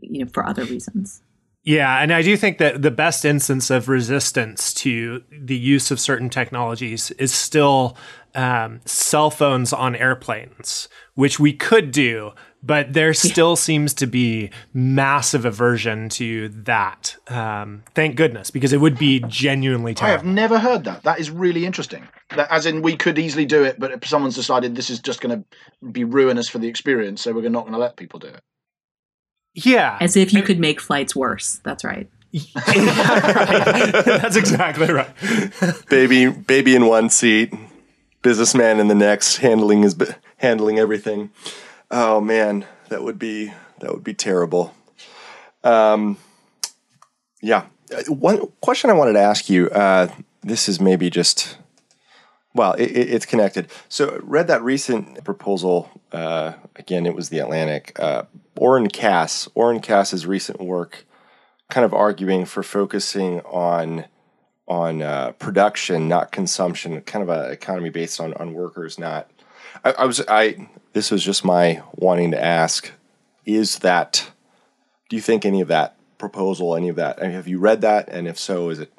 [0.00, 1.22] you know, for other reasons.
[1.64, 6.00] Yeah, and I do think that the best instance of resistance to the use of
[6.00, 7.96] certain technologies is still
[8.34, 13.54] um, cell phones on airplanes, which we could do, but there still yeah.
[13.56, 17.16] seems to be massive aversion to that.
[17.28, 20.14] Um, thank goodness, because it would be genuinely terrible.
[20.14, 21.02] I have never heard that.
[21.02, 22.06] That is really interesting.
[22.30, 25.20] That, as in, we could easily do it, but if someone's decided this is just
[25.20, 28.28] going to be ruinous for the experience, so we're not going to let people do
[28.28, 28.40] it.
[29.54, 31.60] Yeah, as if you and, could make flights worse.
[31.64, 32.08] That's right.
[32.56, 32.62] right.
[34.04, 35.10] That's exactly right.
[35.90, 37.52] baby, baby in one seat,
[38.22, 39.94] businessman in the next, handling his
[40.38, 41.30] handling everything.
[41.92, 44.74] Oh man, that would be that would be terrible.
[45.62, 46.16] Um,
[47.42, 47.66] yeah.
[48.08, 49.68] One question I wanted to ask you.
[49.68, 50.08] Uh,
[50.42, 51.58] this is maybe just
[52.54, 53.68] well, it, it's connected.
[53.88, 55.90] So, read that recent proposal.
[56.10, 57.98] Uh, again, it was the Atlantic.
[57.98, 58.24] Uh,
[58.56, 61.06] Oren Cass, Oren Cass's recent work,
[61.70, 64.06] kind of arguing for focusing on
[64.66, 67.00] on uh, production, not consumption.
[67.02, 69.30] Kind of an economy based on on workers, not.
[69.84, 72.90] I, I was I this was just my wanting to ask
[73.44, 74.30] is that
[75.08, 77.80] do you think any of that proposal any of that I mean, have you read
[77.80, 78.08] that?
[78.08, 78.92] And if so is it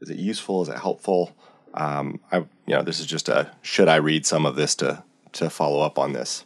[0.00, 0.62] is it useful?
[0.62, 1.34] Is it helpful?
[1.74, 5.02] Um, I you know this is just a should I read some of this to
[5.32, 6.44] to follow up on this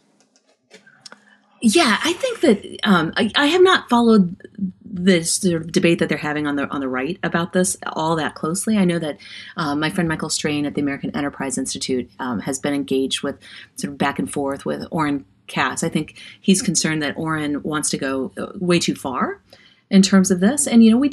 [1.61, 4.35] yeah, I think that um, I, I, have not followed
[4.83, 8.15] this sort of debate that they're having on the on the right about this all
[8.15, 8.77] that closely.
[8.77, 9.17] I know that
[9.57, 13.37] um, my friend Michael Strain at the American Enterprise Institute um, has been engaged with
[13.75, 15.83] sort of back and forth with Oren Cass.
[15.83, 19.41] I think he's concerned that Oren wants to go uh, way too far
[19.89, 21.11] in terms of this, and you know we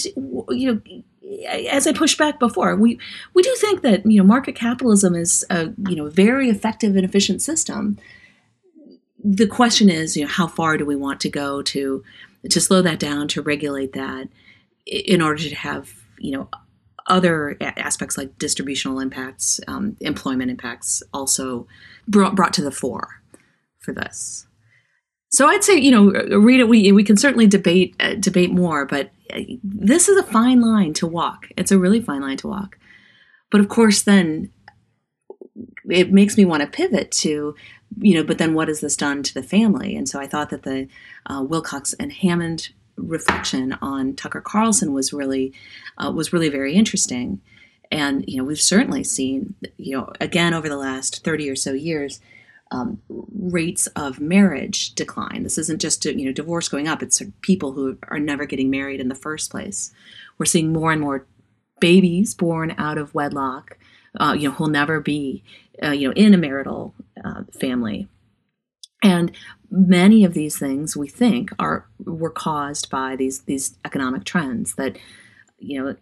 [0.51, 1.03] you know
[1.69, 2.99] as I pushed back before, we
[3.35, 7.05] we do think that you know market capitalism is a you know very effective and
[7.05, 7.99] efficient system
[9.29, 12.05] the question is, you know, how far do we want to go to
[12.49, 14.29] to slow that down, to regulate that,
[14.87, 16.49] in order to have, you know,
[17.09, 21.67] other aspects like distributional impacts, um, employment impacts, also
[22.07, 23.21] brought brought to the fore
[23.81, 24.47] for this.
[25.31, 26.69] So I'd say, you know, it.
[26.69, 30.93] We we can certainly debate uh, debate more, but uh, this is a fine line
[30.95, 31.49] to walk.
[31.57, 32.79] It's a really fine line to walk.
[33.51, 34.53] But of course, then
[35.91, 37.55] it makes me want to pivot to,
[37.99, 39.97] you know, but then what has this done to the family?
[39.97, 40.89] And so I thought that the
[41.27, 45.53] uh, Wilcox and Hammond reflection on Tucker Carlson was really
[45.99, 47.41] uh, was really very interesting.
[47.91, 51.73] And you know, we've certainly seen, you know, again over the last thirty or so
[51.73, 52.21] years,
[52.71, 55.43] um, rates of marriage decline.
[55.43, 59.01] This isn't just you know divorce going up; it's people who are never getting married
[59.01, 59.93] in the first place.
[60.39, 61.27] We're seeing more and more
[61.81, 63.79] babies born out of wedlock.
[64.19, 65.45] Uh, you know, who'll never be
[65.83, 68.09] uh, you know in a marital uh, family.
[69.03, 69.31] And
[69.71, 74.99] many of these things we think are were caused by these these economic trends that
[75.59, 75.97] you know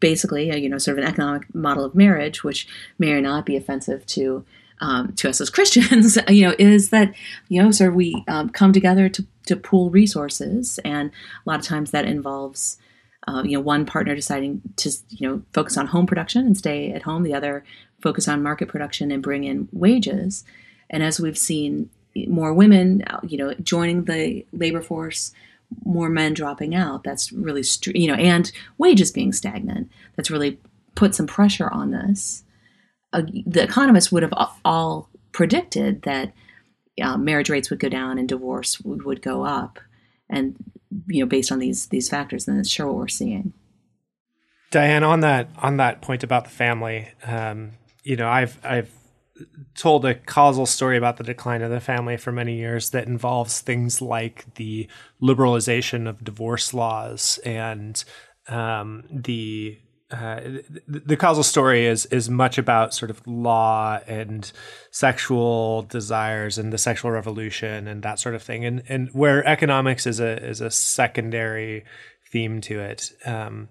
[0.00, 2.68] basically uh, you know sort of an economic model of marriage which
[2.98, 4.44] may or not be offensive to
[4.80, 7.14] um, to us as Christians, you know, is that
[7.48, 11.60] you know, sort of we um, come together to to pool resources, and a lot
[11.60, 12.78] of times that involves.
[13.28, 16.92] Uh, you know, one partner deciding to you know focus on home production and stay
[16.92, 17.64] at home, the other
[18.00, 20.44] focus on market production and bring in wages.
[20.90, 21.90] And as we've seen
[22.26, 25.32] more women, you know, joining the labor force,
[25.84, 27.02] more men dropping out.
[27.02, 29.90] That's really, you know, and wages being stagnant.
[30.14, 30.58] That's really
[30.94, 32.44] put some pressure on this
[33.12, 36.32] uh, the economists would have all predicted that
[37.00, 39.78] uh, marriage rates would go down and divorce would, go up,
[40.28, 40.56] and
[41.06, 43.52] you know based on these these factors, and that's sure what we're seeing.
[44.70, 47.72] Diane, on that on that point about the family, um,
[48.06, 48.92] you know, I've I've
[49.74, 53.60] told a causal story about the decline of the family for many years that involves
[53.60, 54.88] things like the
[55.20, 58.02] liberalization of divorce laws and
[58.48, 59.76] um, the
[60.12, 60.40] uh,
[60.86, 64.52] the, causal story is is much about sort of law and
[64.92, 70.06] sexual desires and the sexual revolution and that sort of thing, and and where economics
[70.06, 71.82] is a is a secondary
[72.30, 73.10] theme to it.
[73.24, 73.68] Um,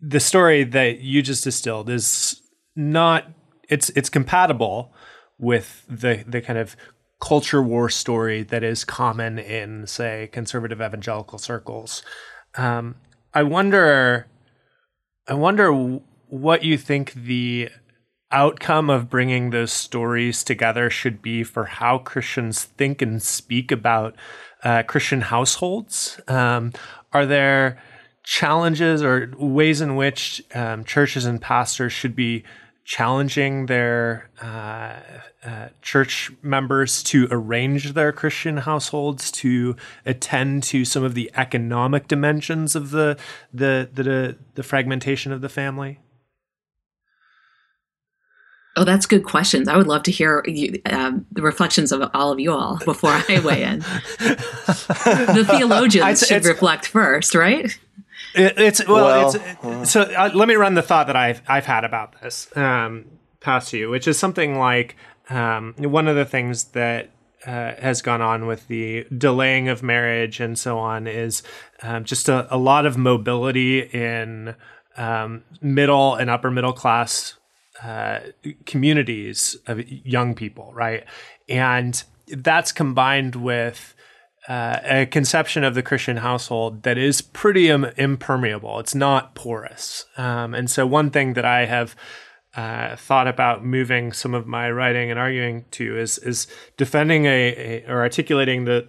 [0.00, 2.40] the story that you just distilled is
[2.76, 3.26] not
[3.68, 4.92] it's it's compatible
[5.38, 6.76] with the the kind of
[7.20, 12.02] culture war story that is common in say conservative evangelical circles.
[12.56, 12.96] Um,
[13.32, 14.26] I wonder
[15.26, 17.70] I wonder what you think the
[18.30, 24.16] outcome of bringing those stories together should be for how Christians think and speak about
[24.64, 26.20] uh, Christian households.
[26.26, 26.72] Um,
[27.12, 27.80] are there
[28.24, 32.42] challenges or ways in which um, churches and pastors should be
[32.84, 34.96] challenging their uh,
[35.44, 42.08] uh, church members to arrange their Christian households to attend to some of the economic
[42.08, 43.16] dimensions of the
[43.52, 45.98] the the, the fragmentation of the family?
[48.76, 49.68] Oh, that's good questions.
[49.68, 53.10] I would love to hear you, um, the reflections of all of you all before
[53.10, 53.78] I weigh in.
[54.18, 57.78] the theologians should reflect first, right?
[58.34, 61.42] It, it's well, well it's, uh, so uh, let me run the thought that I've
[61.48, 63.06] I've had about this um,
[63.40, 64.96] past you, which is something like
[65.30, 67.10] um, one of the things that
[67.46, 71.42] uh, has gone on with the delaying of marriage and so on is
[71.82, 74.54] um, just a, a, lot of mobility in
[74.96, 77.34] um, middle and upper middle class
[77.82, 78.20] uh,
[78.64, 81.04] communities of young people, right?
[81.48, 83.93] And that's combined with
[84.48, 88.78] uh, a conception of the Christian household that is pretty Im- impermeable.
[88.78, 90.04] It's not porous.
[90.16, 91.96] Um, and so, one thing that I have
[92.56, 97.84] uh, thought about moving some of my writing and arguing to is is defending a,
[97.84, 98.86] a or articulating the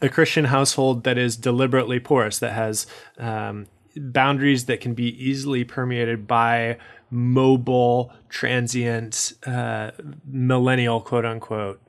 [0.00, 2.86] a Christian household that is deliberately porous, that has
[3.18, 3.66] um,
[3.96, 6.78] boundaries that can be easily permeated by
[7.10, 9.90] mobile, transient, uh,
[10.24, 11.80] millennial, quote unquote,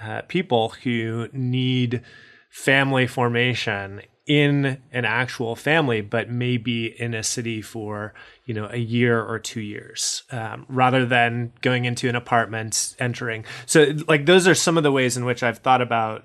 [0.00, 2.02] uh, people who need
[2.50, 8.14] family formation in an actual family, but maybe in a city for
[8.46, 13.44] you know a year or two years, um, rather than going into an apartment, entering.
[13.66, 16.24] So, like those are some of the ways in which I've thought about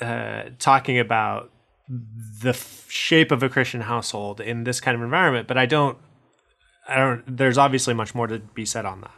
[0.00, 1.50] uh, talking about
[1.88, 5.46] the f- shape of a Christian household in this kind of environment.
[5.46, 5.96] But I don't,
[6.88, 7.36] I don't.
[7.36, 9.12] There's obviously much more to be said on that.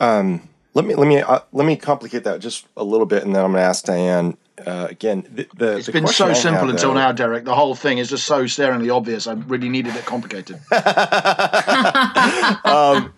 [0.00, 3.34] Um, let me let me uh, let me complicate that just a little bit, and
[3.34, 5.26] then I'm going to ask Diane uh, again.
[5.30, 7.44] The, the it's the been so simple have, until though, now, Derek.
[7.44, 9.26] The whole thing is just so staringly obvious.
[9.26, 10.56] I really needed it complicated.
[12.64, 13.12] um,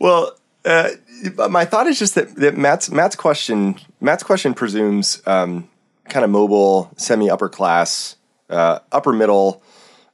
[0.00, 0.90] well, uh,
[1.50, 5.68] my thought is just that, that Matt's Matt's question Matt's question presumes um,
[6.08, 8.16] kind of mobile, semi upper class,
[8.48, 9.62] uh, upper middle,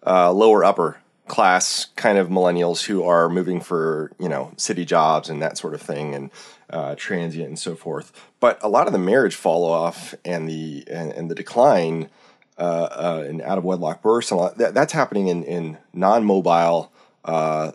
[0.04, 5.28] uh, lower upper class kind of millennials who are moving for you know city jobs
[5.28, 6.30] and that sort of thing and
[6.70, 8.12] uh, transient and so forth.
[8.40, 12.10] But a lot of the marriage fall off and the and, and the decline
[12.58, 16.24] uh, uh, in out of wedlock births and lot, that, that's happening in in non
[16.24, 16.92] mobile.
[17.24, 17.72] Uh,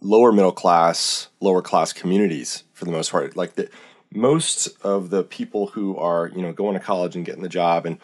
[0.00, 3.36] lower middle class, lower class communities for the most part.
[3.36, 3.68] Like the,
[4.12, 7.86] most of the people who are, you know, going to college and getting the job
[7.86, 7.98] and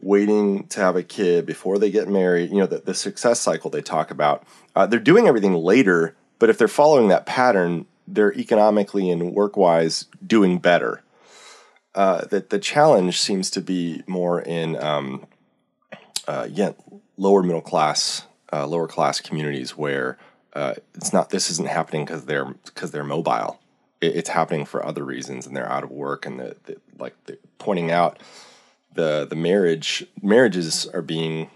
[0.00, 3.70] waiting to have a kid before they get married, you know, the, the success cycle
[3.70, 4.44] they talk about,
[4.74, 9.56] uh, they're doing everything later, but if they're following that pattern, they're economically and work
[9.56, 11.02] wise doing better.
[11.94, 15.26] Uh, that the challenge seems to be more in, um,
[16.28, 16.46] uh,
[17.16, 20.18] lower middle class, uh, lower class communities where
[20.54, 21.30] uh, it's not.
[21.30, 23.60] This isn't happening because they're because they're mobile.
[24.00, 27.14] It, it's happening for other reasons, and they're out of work, and the, the like
[27.24, 28.18] the, pointing out
[28.98, 31.48] the the marriage marriages are being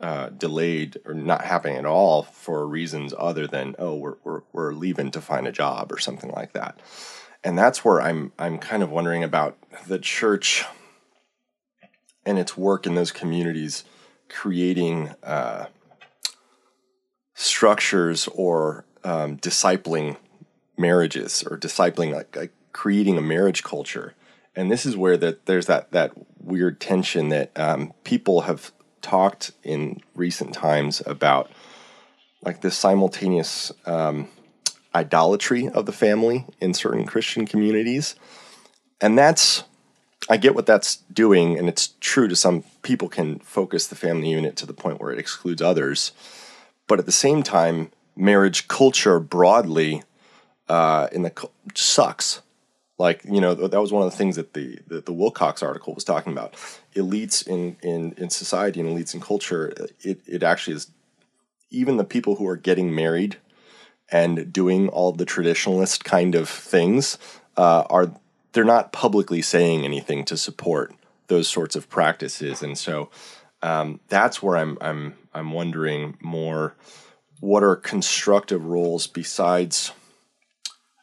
[0.00, 4.72] uh, delayed or not happening at all for reasons other than oh we're, we're we're
[4.72, 6.80] leaving to find a job or something like that,
[7.44, 9.56] and that's where I'm I'm kind of wondering about
[9.86, 10.64] the church
[12.26, 13.84] and its work in those communities
[14.28, 15.66] creating uh,
[17.34, 20.16] structures or um, discipling
[20.76, 24.15] marriages or discipling like, like creating a marriage culture
[24.56, 29.52] and this is where that there's that that weird tension that um, people have talked
[29.62, 31.50] in recent times about
[32.42, 34.28] like this simultaneous um,
[34.94, 38.16] idolatry of the family in certain Christian communities,
[39.00, 39.64] and that's
[40.28, 44.30] I get what that's doing, and it's true to some people can focus the family
[44.30, 46.12] unit to the point where it excludes others,
[46.88, 50.02] but at the same time, marriage culture broadly
[50.68, 52.40] uh, in the sucks
[52.98, 55.94] like you know that was one of the things that the, the, the Wilcox article
[55.94, 56.54] was talking about.
[56.94, 59.72] Elites in in in society and elites in culture.
[60.00, 60.90] It it actually is
[61.70, 63.36] even the people who are getting married
[64.08, 67.18] and doing all the traditionalist kind of things
[67.56, 68.12] uh, are
[68.52, 70.94] they're not publicly saying anything to support
[71.26, 73.10] those sorts of practices, and so
[73.62, 76.74] um, that's where I'm I'm I'm wondering more.
[77.40, 79.92] What are constructive roles besides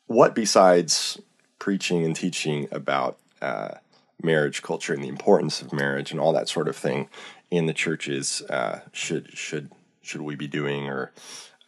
[0.07, 1.19] what besides
[1.63, 3.75] preaching and teaching about uh,
[4.21, 7.07] marriage culture and the importance of marriage and all that sort of thing
[7.49, 11.13] in the churches uh, should should should we be doing or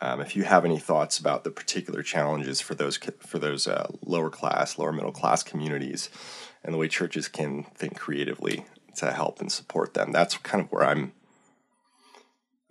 [0.01, 3.89] um, if you have any thoughts about the particular challenges for those for those uh,
[4.01, 6.09] lower class lower middle class communities
[6.61, 8.65] and the way churches can think creatively
[8.97, 11.13] to help and support them that's kind of where i'm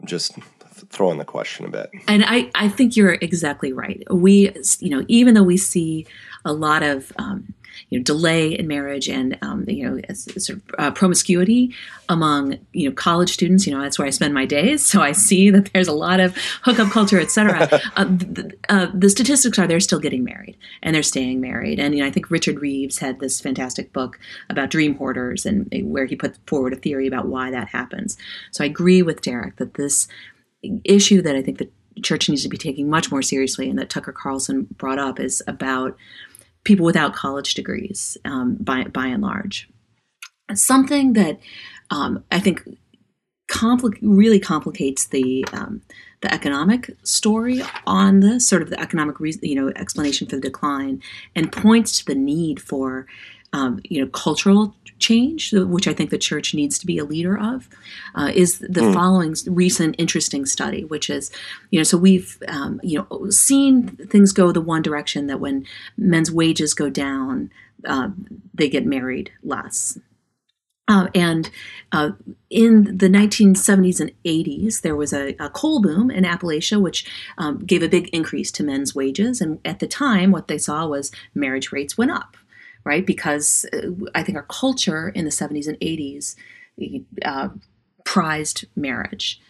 [0.05, 0.35] just
[0.75, 1.91] throwing the question a bit.
[2.09, 4.03] And i i think you're exactly right.
[4.11, 6.07] We you know even though we see
[6.45, 7.55] a lot of um,
[7.91, 11.75] you know delay in marriage and um, you know sort of uh, promiscuity
[12.09, 13.67] among you know college students.
[13.67, 16.21] You know that's where I spend my days, so I see that there's a lot
[16.21, 17.69] of hookup culture, etc.
[17.97, 21.79] uh, the, uh, the statistics are they're still getting married and they're staying married.
[21.79, 24.19] And you know I think Richard Reeves had this fantastic book
[24.51, 28.17] about dream hoarders and where he put forward a theory about why that happens.
[28.51, 30.09] So I agree with Derek that this
[30.85, 31.69] issue that I think the
[32.03, 35.43] church needs to be taking much more seriously and that Tucker Carlson brought up is
[35.47, 35.97] about
[36.65, 39.69] people without college degrees, um, by by and large.
[40.55, 41.39] Something that
[41.91, 42.63] um, I think
[43.51, 45.83] compli- really complicates the um,
[46.21, 50.43] the economic story on this, sort of the economic re- you know explanation for the
[50.43, 51.03] decline,
[51.35, 53.07] and points to the need for
[53.55, 57.39] um, you know cultural change, which I think the church needs to be a leader
[57.39, 57.69] of,
[58.15, 58.95] uh, is the mm.
[58.95, 61.31] following recent interesting study, which is,
[61.71, 65.67] you know, so we've, um, you know, seen things go the one direction that when
[65.97, 67.51] men's wages go down,
[67.87, 68.09] uh,
[68.55, 69.99] they get married less.
[70.87, 71.51] Uh, and
[71.93, 72.11] uh,
[72.51, 77.59] in the 1970s and 80s, there was a, a coal boom in Appalachia, which um,
[77.59, 79.41] gave a big increase to men's wages.
[79.41, 82.37] And at the time, what they saw was marriage rates went up
[82.85, 83.05] right?
[83.05, 86.37] Because uh, I think our culture in the 70s and 80s
[87.25, 87.49] uh,
[88.05, 89.41] prized marriage.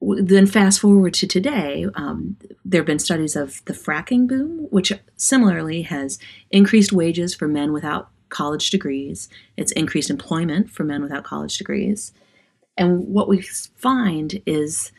[0.00, 4.92] Then fast forward to today, um, there have been studies of the fracking boom, which
[5.16, 6.18] similarly has
[6.50, 9.28] increased wages for men without college degrees.
[9.56, 12.12] It's increased employment for men without college degrees.
[12.78, 14.90] And what we find is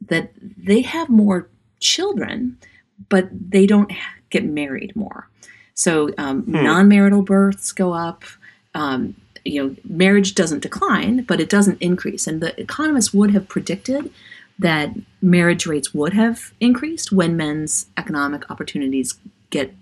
[0.00, 1.50] that they have more
[1.80, 2.58] children,
[3.10, 3.92] but they don't
[4.30, 5.28] get married more.
[5.76, 6.64] So um, hmm.
[6.64, 8.24] non-marital births go up.
[8.74, 9.14] Um,
[9.44, 12.26] you know, marriage doesn't decline, but it doesn't increase.
[12.26, 14.10] And the economists would have predicted
[14.58, 14.90] that
[15.22, 19.18] marriage rates would have increased when men's economic opportunities
[19.50, 19.72] get,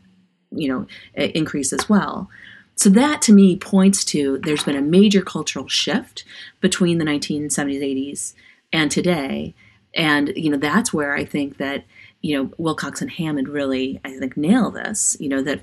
[0.50, 2.28] you know, increase as well.
[2.76, 6.24] So that to me points to there's been a major cultural shift
[6.60, 8.34] between the 1970s, 80s,
[8.72, 9.54] and today.
[9.94, 11.84] And, you know, that's where I think that,
[12.24, 15.60] you know, Wilcox and Hammond really, I think, nail this, you know, that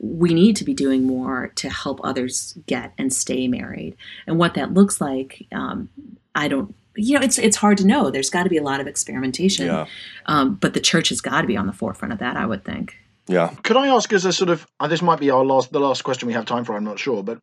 [0.00, 3.96] we need to be doing more to help others get and stay married.
[4.26, 5.88] And what that looks like, um,
[6.34, 8.10] I don't, you know, it's it's hard to know.
[8.10, 9.86] There's got to be a lot of experimentation, yeah.
[10.26, 12.36] um, but the church has got to be on the forefront of that.
[12.36, 12.96] I would think.
[13.28, 13.54] Yeah.
[13.62, 16.02] Could I ask as a sort of uh, this might be our last the last
[16.02, 16.76] question we have time for?
[16.76, 17.38] I'm not sure, but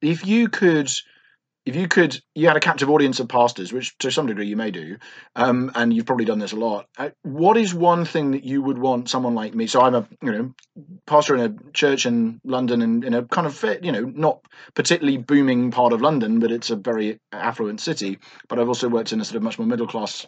[0.00, 0.88] if you could
[1.66, 4.56] if you could you had a captive audience of pastors which to some degree you
[4.56, 4.96] may do
[5.36, 8.60] um, and you've probably done this a lot uh, what is one thing that you
[8.60, 10.54] would want someone like me so i'm a you know
[11.06, 14.40] pastor in a church in london and in a kind of you know not
[14.74, 19.12] particularly booming part of london but it's a very affluent city but i've also worked
[19.12, 20.26] in a sort of much more middle class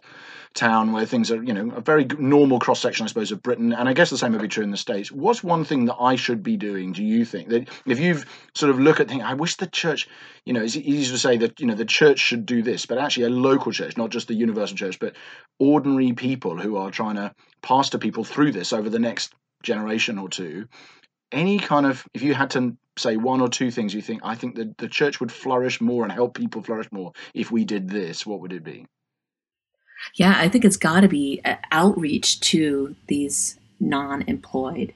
[0.57, 3.73] town where things are, you know, a very normal cross section, I suppose, of Britain.
[3.73, 5.13] And I guess the same would be true in the States.
[5.13, 7.51] What's one thing that I should be doing, do you think?
[7.51, 10.09] That if you've sort of look at things, I wish the church,
[10.45, 12.99] you know, it's easy to say that, you know, the church should do this, but
[12.99, 15.17] actually a local church, not just the universal church, but
[15.59, 20.29] ordinary people who are trying to pastor people through this over the next generation or
[20.29, 20.69] two.
[21.33, 24.37] Any kind of, if you had to say one or two things you think, I
[24.37, 27.91] think that the church would flourish more and help people flourish more if we did
[27.91, 28.87] this, what would it be?
[30.15, 34.95] Yeah, I think it's got to be uh, outreach to these non-employed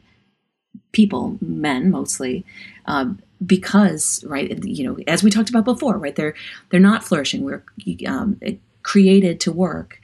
[0.93, 2.45] people, men mostly,
[2.91, 6.35] um, because right, you know, as we talked about before, right, they're
[6.71, 7.45] they're not flourishing.
[7.45, 7.63] We're
[8.07, 8.41] um,
[8.83, 10.01] created to work.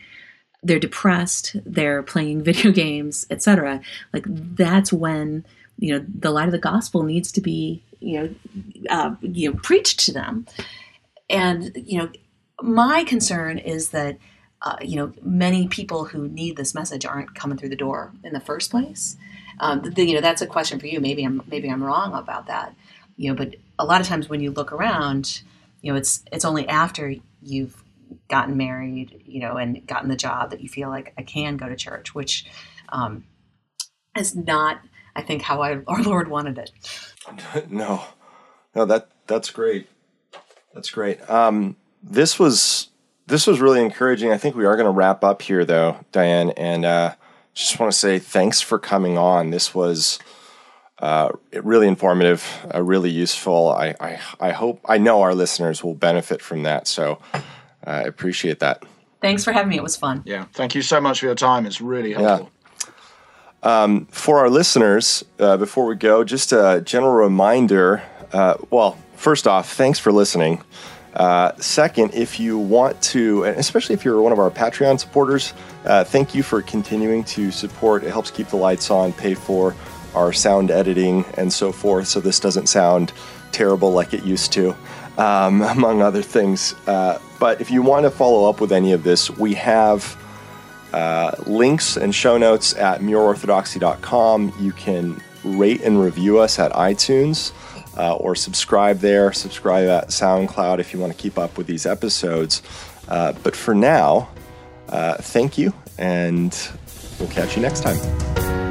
[0.62, 1.56] They're depressed.
[1.66, 3.80] They're playing video games, etc.
[4.12, 5.44] Like that's when
[5.78, 8.34] you know the light of the gospel needs to be you know
[8.88, 10.46] uh, you know preached to them.
[11.28, 12.10] And you know,
[12.62, 14.16] my concern is that
[14.62, 18.32] uh, you know, many people who need this message aren't coming through the door in
[18.32, 19.16] the first place.
[19.60, 21.00] Um, the, you know, that's a question for you.
[21.00, 22.74] Maybe I'm maybe I'm wrong about that.
[23.16, 25.42] You know, but a lot of times when you look around,
[25.82, 27.82] you know, it's it's only after you've
[28.28, 31.68] gotten married, you know, and gotten the job that you feel like I can go
[31.68, 32.46] to church, which
[32.90, 33.24] um,
[34.16, 34.80] is not,
[35.14, 36.70] I think, how I, our Lord wanted it.
[37.68, 38.04] No,
[38.72, 39.88] no, that that's great.
[40.72, 41.28] That's great.
[41.28, 42.90] Um, this was
[43.26, 44.30] this was really encouraging.
[44.30, 47.14] I think we are going to wrap up here, though, Diane, and uh,
[47.56, 49.50] just want to say thanks for coming on.
[49.50, 50.18] This was
[50.98, 53.70] uh, really informative, uh, really useful.
[53.70, 56.86] I, I, I hope I know our listeners will benefit from that.
[56.86, 57.40] So uh,
[57.86, 58.84] I appreciate that.
[59.22, 59.76] Thanks for having me.
[59.76, 60.22] It was fun.
[60.26, 61.64] Yeah, thank you so much for your time.
[61.66, 62.50] It's really helpful.
[62.50, 63.82] Yeah.
[63.82, 68.02] Um, for our listeners, uh, before we go, just a general reminder.
[68.32, 70.62] Uh, well, first off, thanks for listening.
[71.16, 75.54] Uh, second, if you want to, especially if you're one of our Patreon supporters,
[75.86, 78.04] uh, thank you for continuing to support.
[78.04, 79.74] It helps keep the lights on, pay for
[80.14, 83.14] our sound editing, and so forth, so this doesn't sound
[83.50, 84.76] terrible like it used to,
[85.16, 86.74] um, among other things.
[86.86, 90.22] Uh, but if you want to follow up with any of this, we have
[90.92, 94.52] uh, links and show notes at mereorthodoxy.com.
[94.60, 97.52] You can rate and review us at iTunes
[97.96, 99.32] uh, or subscribe there.
[99.32, 102.62] Subscribe at SoundCloud if you want to keep up with these episodes.
[103.08, 104.28] Uh, but for now,
[104.88, 106.56] uh, thank you, and
[107.18, 108.65] we'll catch you next time.